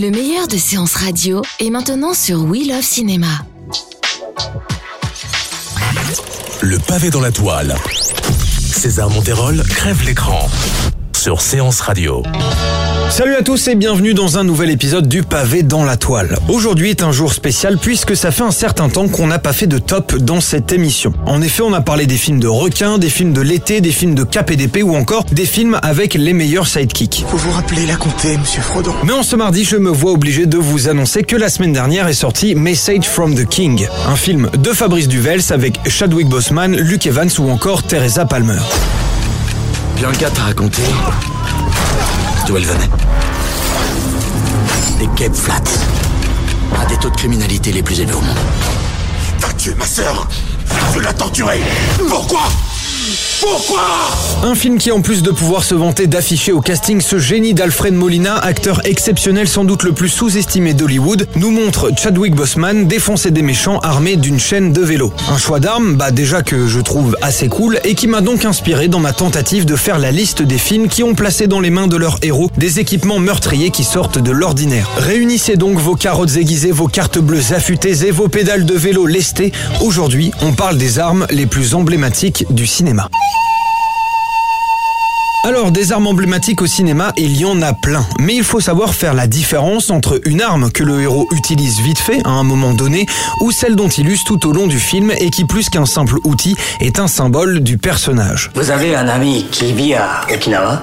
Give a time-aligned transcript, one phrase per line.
[0.00, 3.26] Le meilleur de séances radio est maintenant sur We Love Cinéma.
[6.62, 7.76] Le pavé dans la toile.
[8.58, 10.48] César Monterol crève l'écran
[11.14, 12.22] sur Séance Radio.
[13.10, 16.38] Salut à tous et bienvenue dans un nouvel épisode du pavé dans la toile.
[16.48, 19.66] Aujourd'hui est un jour spécial puisque ça fait un certain temps qu'on n'a pas fait
[19.66, 21.12] de top dans cette émission.
[21.26, 24.14] En effet, on a parlé des films de requins, des films de l'été, des films
[24.14, 27.24] de cap et d'épée ou encore des films avec les meilleurs sidekicks.
[27.28, 30.46] Vous vous rappelez la comté, monsieur Frodon Mais en ce mardi, je me vois obligé
[30.46, 34.48] de vous annoncer que la semaine dernière est sorti Message from the King, un film
[34.56, 38.60] de Fabrice Duvels avec Chadwick Boseman, Luke Evans ou encore Teresa Palmer.
[39.96, 40.82] Bianca t'a raconté
[42.46, 42.90] d'où elle venait.
[44.98, 45.56] Des Cape Flats.
[46.80, 48.36] Un des taux de criminalité les plus élevés au monde.
[49.40, 50.28] T'as tué ma sœur
[50.92, 51.60] Tu l'as torturée
[52.08, 52.42] Pourquoi?
[53.40, 53.80] Pourquoi
[54.42, 57.94] Un film qui, en plus de pouvoir se vanter d'afficher au casting ce génie d'Alfred
[57.94, 63.40] Molina, acteur exceptionnel sans doute le plus sous-estimé d'Hollywood, nous montre Chadwick Boseman défoncer des
[63.40, 65.12] méchants armés d'une chaîne de vélo.
[65.30, 68.88] Un choix d'armes, bah déjà que je trouve assez cool et qui m'a donc inspiré
[68.88, 71.88] dans ma tentative de faire la liste des films qui ont placé dans les mains
[71.88, 74.90] de leurs héros des équipements meurtriers qui sortent de l'ordinaire.
[74.98, 79.52] Réunissez donc vos carottes aiguisées, vos cartes bleues affûtées et vos pédales de vélo lestées.
[79.80, 83.08] Aujourd'hui, on parle des armes les plus emblématiques du cinéma.
[85.42, 88.04] Alors, des armes emblématiques au cinéma, il y en a plein.
[88.18, 91.98] Mais il faut savoir faire la différence entre une arme que le héros utilise vite
[91.98, 93.06] fait, à un moment donné,
[93.40, 96.16] ou celle dont il use tout au long du film et qui, plus qu'un simple
[96.24, 98.50] outil, est un symbole du personnage.
[98.54, 100.82] Vous avez un ami qui vit à Okinawa?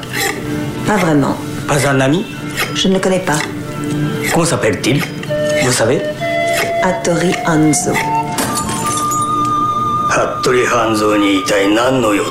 [0.88, 1.38] Pas vraiment.
[1.67, 2.25] Pas un ami?
[2.73, 3.38] Je ne le connais pas.
[4.34, 5.03] Comment s'appelle-t-il?
[5.63, 6.01] Vous savez?
[6.81, 7.91] Hattori Hanzo.
[10.09, 12.23] Hattori Hanzo ni itai nan no you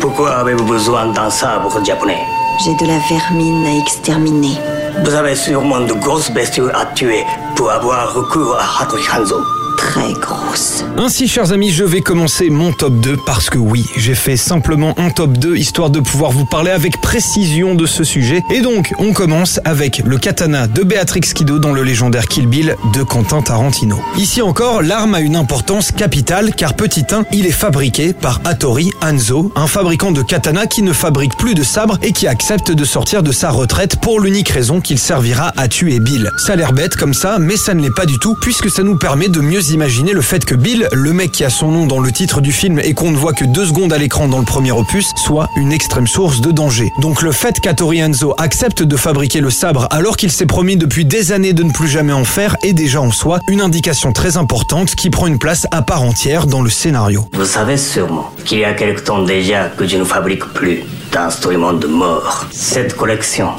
[0.00, 2.22] pourquoi avez-vous besoin d'un sabre japonais?
[2.64, 4.56] J'ai de la vermine à exterminer.
[5.04, 7.24] Vous avez sûrement de grosses bestioles à tuer
[7.56, 9.59] pour avoir recours à Hattori Hanzo.
[9.80, 10.84] Très grosse.
[10.98, 14.94] Ainsi, chers amis, je vais commencer mon top 2 parce que oui, j'ai fait simplement
[14.98, 18.42] un top 2 histoire de pouvoir vous parler avec précision de ce sujet.
[18.50, 22.76] Et donc, on commence avec le katana de Béatrix Kido dans le légendaire Kill Bill
[22.92, 23.98] de Quentin Tarantino.
[24.18, 28.90] Ici encore, l'arme a une importance capitale car petit 1, il est fabriqué par Hattori
[29.00, 32.84] Hanzo, un fabricant de katana qui ne fabrique plus de sabres et qui accepte de
[32.84, 36.30] sortir de sa retraite pour l'unique raison qu'il servira à tuer Bill.
[36.36, 38.82] Ça a l'air bête comme ça, mais ça ne l'est pas du tout puisque ça
[38.82, 41.86] nous permet de mieux imaginer le fait que Bill, le mec qui a son nom
[41.86, 44.38] dans le titre du film et qu'on ne voit que deux secondes à l'écran dans
[44.38, 46.92] le premier opus, soit une extrême source de danger.
[46.98, 51.04] Donc le fait qu'Hattori Hanzo accepte de fabriquer le sabre alors qu'il s'est promis depuis
[51.04, 54.36] des années de ne plus jamais en faire est déjà en soi une indication très
[54.36, 57.26] importante qui prend une place à part entière dans le scénario.
[57.32, 61.72] Vous savez sûrement qu'il y a quelque temps déjà que je ne fabrique plus d'instruments
[61.72, 62.46] de mort.
[62.52, 63.50] Cette collection,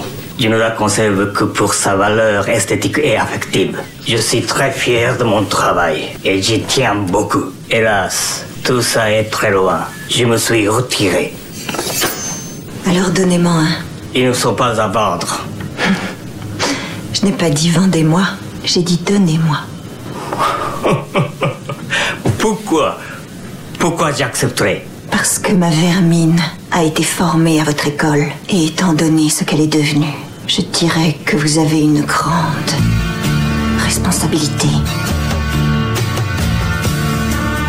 [0.41, 3.79] je ne la conserve que pour sa valeur esthétique et affective.
[4.07, 7.53] Je suis très fier de mon travail et j'y tiens beaucoup.
[7.69, 9.81] Hélas, tout ça est très loin.
[10.09, 11.35] Je me suis retiré.
[12.87, 13.75] Alors donnez-moi un.
[14.15, 15.45] Ils ne sont pas à vendre.
[17.13, 18.23] Je n'ai pas dit vendez-moi.
[18.63, 19.59] J'ai dit donnez-moi.
[22.39, 22.97] Pourquoi?
[23.77, 26.41] Pourquoi j'accepterai Parce que ma vermine
[26.71, 28.25] a été formée à votre école.
[28.49, 30.15] Et étant donné ce qu'elle est devenue,
[30.53, 32.71] je dirais que vous avez une grande
[33.77, 34.67] responsabilité.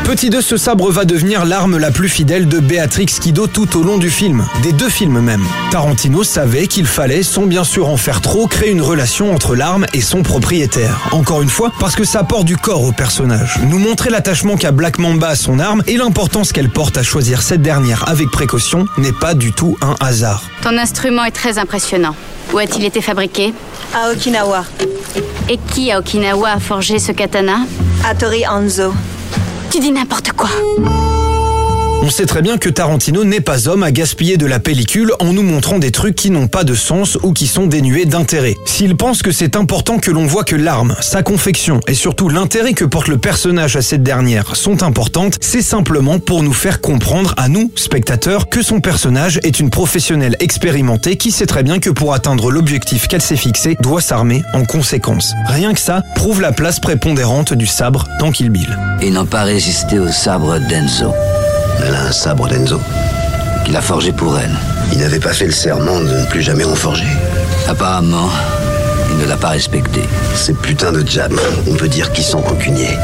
[0.03, 3.85] Petit 2, ce sabre va devenir l'arme la plus fidèle de Béatrix Kido tout au
[3.85, 5.45] long du film, des deux films même.
[5.71, 9.87] Tarantino savait qu'il fallait, sans bien sûr en faire trop, créer une relation entre l'arme
[9.95, 11.09] et son propriétaire.
[11.13, 13.61] Encore une fois, parce que ça apporte du corps au personnage.
[13.69, 17.43] Nous montrer l'attachement qu'a Black Mamba à son arme et l'importance qu'elle porte à choisir
[17.43, 20.43] cette dernière avec précaution n'est pas du tout un hasard.
[20.63, 22.17] Ton instrument est très impressionnant.
[22.53, 23.55] Où a-t-il été fabriqué
[23.95, 24.65] À Okinawa,
[25.49, 27.61] Et qui à Okinawa a forgé ce katana
[28.05, 28.93] Hattori Hanzo.
[29.71, 30.51] Tu dis n'importe quoi.
[32.05, 35.33] On sait très bien que Tarantino n'est pas homme à gaspiller de la pellicule en
[35.33, 38.57] nous montrant des trucs qui n'ont pas de sens ou qui sont dénués d'intérêt.
[38.65, 42.73] S'il pense que c'est important que l'on voit que l'arme, sa confection et surtout l'intérêt
[42.73, 47.35] que porte le personnage à cette dernière sont importantes, c'est simplement pour nous faire comprendre
[47.37, 51.91] à nous, spectateurs, que son personnage est une professionnelle expérimentée qui sait très bien que
[51.91, 55.35] pour atteindre l'objectif qu'elle s'est fixé, doit s'armer en conséquence.
[55.47, 58.77] Rien que ça prouve la place prépondérante du sabre dans Kill Bill.
[59.01, 61.13] Ils n'ont pas résisté au sabre d'Enzo.
[61.87, 62.81] Elle a un sabre d'Enzo.
[63.65, 64.55] Qu'il a forgé pour elle.
[64.93, 67.07] Il n'avait pas fait le serment de ne plus jamais en forger.
[67.69, 68.29] Apparemment,
[69.11, 70.03] il ne l'a pas respecté.
[70.35, 71.39] Ces putains de jams,
[71.71, 72.97] on peut dire qu'ils sont rancuniers.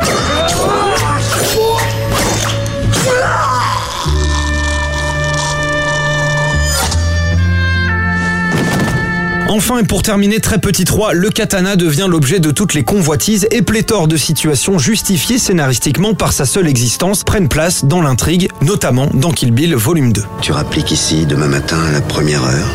[9.50, 13.49] Enfin et pour terminer, très petit 3, le katana devient l'objet de toutes les convoitises
[13.50, 19.09] et pléthore de situations justifiées scénaristiquement par sa seule existence prennent place dans l'intrigue, notamment
[19.15, 20.23] dans Kill Bill volume 2.
[20.43, 22.75] Tu rappliques ici demain matin à la première heure,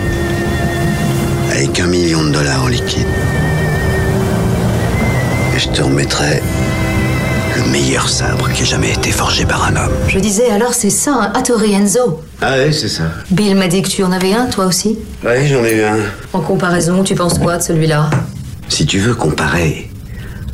[1.51, 3.07] avec un million de dollars en liquide.
[5.55, 6.41] Et je te remettrai
[7.55, 9.93] le meilleur sabre qui ait jamais été forgé par un homme.
[10.07, 12.21] Je disais, alors c'est ça, un Hattori Enzo.
[12.41, 13.03] Ah oui, c'est ça.
[13.31, 14.97] Bill m'a dit que tu en avais un, toi aussi.
[15.23, 15.97] Oui, j'en ai eu un.
[16.33, 18.09] En comparaison, tu penses quoi de celui-là?
[18.69, 19.89] Si tu veux comparer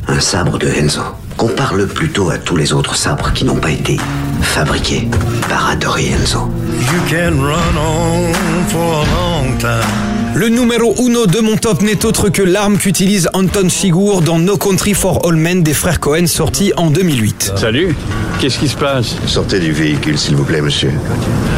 [0.07, 1.01] un sabre de Enzo,
[1.37, 3.97] compare-le plutôt à tous les autres sabres qui n'ont pas été
[4.41, 5.07] fabriqués
[5.47, 6.49] par Hattori Enzo.
[6.69, 8.33] You can run on
[8.69, 10.08] for a long time.
[10.35, 14.57] Le numéro uno de mon top n'est autre que l'arme qu'utilise Anton Chigurh dans No
[14.57, 17.53] Country for All Men des frères Cohen sorti en 2008.
[17.55, 17.95] Salut,
[18.39, 19.15] qu'est-ce qui se passe?
[19.25, 20.91] Sortez du véhicule, s'il vous plaît, monsieur.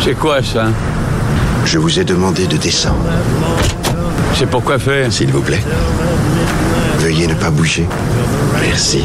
[0.03, 0.67] C'est quoi ça?
[1.65, 3.05] Je vous ai demandé de descendre.
[4.35, 5.11] C'est pourquoi faire?
[5.11, 5.61] S'il vous plaît.
[6.99, 7.85] Veuillez ne pas bouger.
[8.61, 9.03] Merci.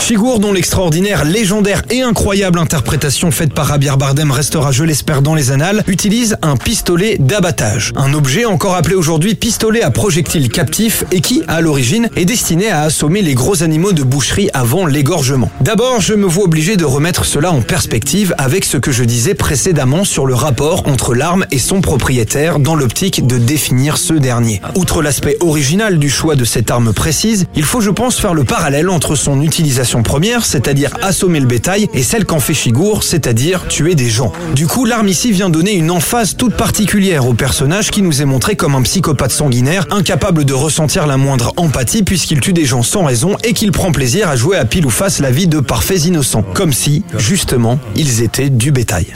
[0.00, 5.34] Chigurh, dont l'extraordinaire, légendaire et incroyable interprétation faite par Javier Bardem restera, je l'espère, dans
[5.34, 7.92] les annales, utilise un pistolet d'abattage.
[7.96, 12.70] Un objet encore appelé aujourd'hui pistolet à projectile captif et qui, à l'origine, est destiné
[12.70, 15.50] à assommer les gros animaux de boucherie avant l'égorgement.
[15.60, 19.34] D'abord, je me vois obligé de remettre cela en perspective avec ce que je disais
[19.34, 24.62] précédemment sur le rapport entre l'arme et son propriétaire dans l'optique de définir ce dernier.
[24.74, 28.44] Outre l'aspect original du choix de cette arme précise, il faut je pense faire le
[28.44, 33.66] parallèle entre son utilisation première, c'est-à-dire assommer le bétail, et celle qu'en fait Chigurh, c'est-à-dire
[33.68, 34.32] tuer des gens.
[34.54, 38.24] Du coup, l'arme ici vient donner une emphase toute particulière au personnage qui nous est
[38.24, 42.82] montré comme un psychopathe sanguinaire, incapable de ressentir la moindre empathie puisqu'il tue des gens
[42.82, 45.60] sans raison et qu'il prend plaisir à jouer à pile ou face la vie de
[45.60, 49.06] parfaits innocents, comme si, justement, ils étaient du bétail.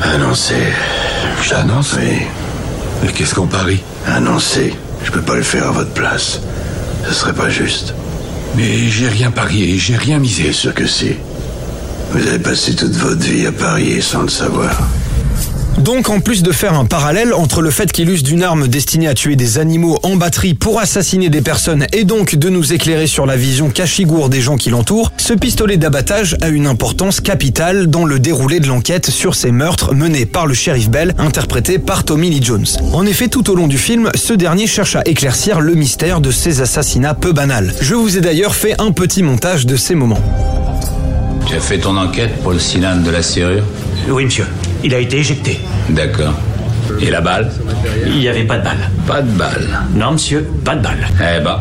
[0.00, 0.54] Annoncé.
[1.42, 2.22] J'annonce Oui.
[3.02, 3.80] Mais qu'est-ce qu'on parie?
[4.06, 4.74] Annoncé.
[5.04, 6.40] Je peux pas le faire à votre place.
[7.06, 7.94] Ce serait pas juste.
[8.56, 10.44] Mais j'ai rien parié, j'ai rien misé.
[10.44, 11.12] Bien sûr que si.
[12.12, 14.76] Vous avez passé toute votre vie à parier sans le savoir.
[15.78, 19.08] Donc, en plus de faire un parallèle entre le fait qu'il use d'une arme destinée
[19.08, 23.06] à tuer des animaux en batterie pour assassiner des personnes et donc de nous éclairer
[23.06, 27.88] sur la vision cachigourde des gens qui l'entourent, ce pistolet d'abattage a une importance capitale
[27.88, 32.04] dans le déroulé de l'enquête sur ces meurtres menés par le shérif Bell, interprété par
[32.04, 32.66] Tommy Lee Jones.
[32.92, 36.30] En effet, tout au long du film, ce dernier cherche à éclaircir le mystère de
[36.30, 37.74] ces assassinats peu banals.
[37.80, 40.20] Je vous ai d'ailleurs fait un petit montage de ces moments.
[41.46, 43.64] Tu as fait ton enquête pour le cylindre de la serrure?
[44.08, 44.46] Oui, monsieur.
[44.84, 45.58] Il a été éjecté.
[45.88, 46.34] D'accord.
[47.00, 47.50] Et la balle
[48.06, 48.90] Il n'y avait pas de balle.
[49.06, 49.66] Pas de balle.
[49.96, 51.08] Non, monsieur, pas de balle.
[51.18, 51.58] Eh ben,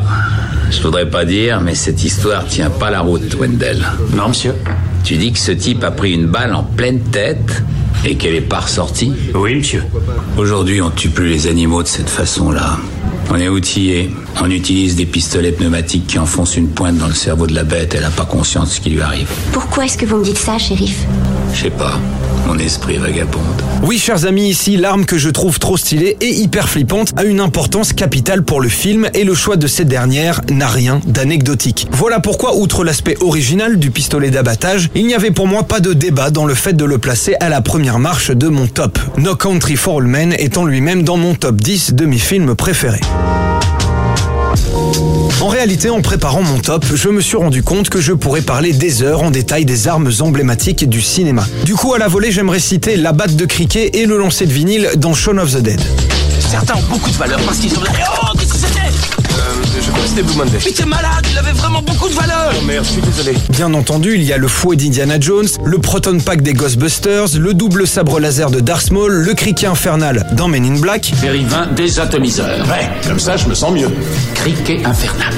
[0.69, 3.81] je voudrais pas dire, mais cette histoire tient pas la route, Wendell.
[4.13, 4.53] Non, monsieur.
[5.05, 7.63] Tu dis que ce type a pris une balle en pleine tête
[8.05, 9.83] et qu'elle est pas ressortie Oui, monsieur.
[10.38, 12.77] Aujourd'hui, on tue plus les animaux de cette façon-là.
[13.31, 14.12] On est outillé.
[14.41, 17.95] On utilise des pistolets pneumatiques qui enfoncent une pointe dans le cerveau de la bête.
[17.95, 19.29] Elle n'a pas conscience de ce qui lui arrive.
[19.53, 21.05] Pourquoi est-ce que vous me dites ça, shérif?
[21.53, 22.00] Je sais pas.
[22.48, 23.62] Mon esprit vagabonde.
[23.83, 27.39] Oui, chers amis, ici, l'arme que je trouve trop stylée et hyper flippante a une
[27.39, 31.88] importance capitale pour le film et le choix de cette dernière n'a rien d'anecdotique.
[31.91, 35.93] Voilà pourquoi, outre l'aspect original du pistolet d'abattage, il n'y avait pour moi pas de
[35.93, 39.00] débat dans le fait de le placer à la première marche de mon top.
[39.17, 43.01] No Country for All Men étant lui-même dans mon top 10 de mes films préférés.
[45.41, 48.74] En réalité, en préparant mon top, je me suis rendu compte que je pourrais parler
[48.74, 51.45] des heures en détail des armes emblématiques du cinéma.
[51.65, 54.53] Du coup, à la volée, j'aimerais citer la batte de cricket et le lancer de
[54.53, 55.81] vinyle dans Shaun of the Dead.
[56.39, 57.91] Certains ont beaucoup de valeur parce qu'ils sont là.
[58.22, 58.79] Oh, qu'est-ce que c'était?
[60.07, 60.60] C'était Blue Monday.
[60.65, 62.02] Mais t'es malade, il avait vraiment beaucoup
[62.83, 63.33] je suis désolé.
[63.49, 67.53] Bien entendu, il y a le fouet d'Indiana Jones, le Proton Pack des Ghostbusters, le
[67.53, 71.13] double sabre laser de Darth Maul, le criquet infernal dans Men in Black.
[71.21, 72.67] Périvin désatomiseur.
[72.67, 73.89] Ouais, comme ça je me sens mieux.
[74.35, 75.33] Criquet infernal.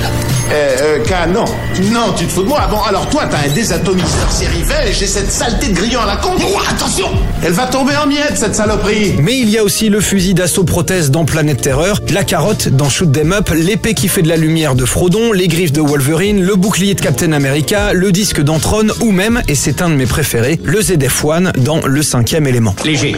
[0.52, 1.46] Euh, euh, K, non.
[1.92, 2.68] Non, tu te fous de moi.
[2.70, 6.06] Bon, alors toi, t'as un désatomiseur série V et j'ai cette saleté de grillon à
[6.06, 6.32] la con.
[6.40, 7.08] Oh, attention
[7.44, 10.64] Elle va tomber en miettes, cette saloperie Mais il y a aussi le fusil d'assaut
[10.64, 14.38] prothèse dans Planète Terreur, la carotte dans Shoot 'em Up, l'épée qui fait de la
[14.38, 18.88] lumière de Frodon, les griffes de Wolverine, le bouclier de Captain America, le disque d'Antron
[19.02, 22.74] ou même, et c'est un de mes préférés, le ZF-1 dans Le cinquième élément.
[22.86, 23.14] Léger,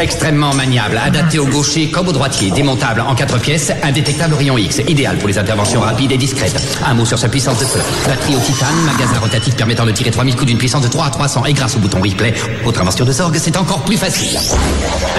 [0.00, 4.80] extrêmement maniable, adapté au gaucher comme au droitier, démontable en quatre pièces, indétectable rayon X,
[4.86, 6.56] idéal pour les interventions rapides et discrètes.
[6.86, 7.80] Un mot sur sa puissance de feu.
[8.06, 11.10] Batterie au titane, magasin rotatif permettant de tirer 3000 coups d'une puissance de 3 à
[11.10, 14.38] 300 et grâce au bouton replay, autre invention de Sorg, c'est encore plus facile.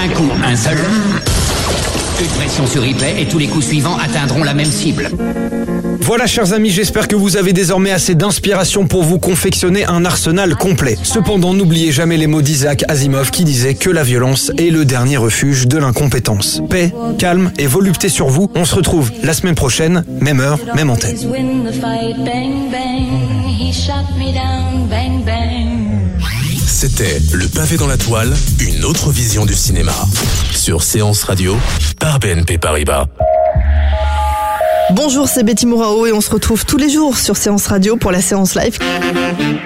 [0.01, 0.77] Un coup, un seul.
[2.21, 5.11] Une pression sur replay et tous les coups suivants atteindront la même cible.
[6.01, 10.55] Voilà chers amis, j'espère que vous avez désormais assez d'inspiration pour vous confectionner un arsenal
[10.55, 10.97] complet.
[11.03, 15.17] Cependant, n'oubliez jamais les mots d'Isaac Asimov qui disait que la violence est le dernier
[15.17, 16.61] refuge de l'incompétence.
[16.69, 18.49] Paix, calme et volupté sur vous.
[18.55, 21.17] On se retrouve la semaine prochaine, même heure, même antenne.
[26.67, 29.95] C'était Le pavé dans la toile, une autre vision du cinéma.
[30.51, 31.57] Sur Séance Radio,
[31.99, 33.07] par BNP Paribas.
[34.91, 38.09] Bonjour, c'est Betty Mourao et on se retrouve tous les jours sur Séance Radio pour
[38.09, 38.79] la séance live.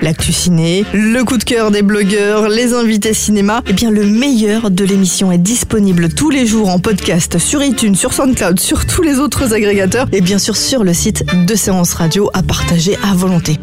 [0.01, 3.61] L'actu ciné, le coup de cœur des blogueurs, les invités cinéma.
[3.67, 7.95] Eh bien, le meilleur de l'émission est disponible tous les jours en podcast sur iTunes,
[7.95, 11.93] sur SoundCloud, sur tous les autres agrégateurs et bien sûr sur le site de Séance
[11.93, 13.59] Radio à partager à volonté.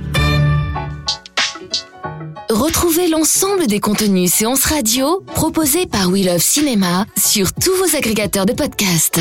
[2.50, 8.46] Retrouvez l'ensemble des contenus séances radio proposés par We Love Cinéma sur tous vos agrégateurs
[8.46, 9.20] de podcasts.